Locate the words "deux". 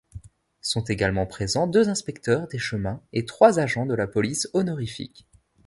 1.67-1.87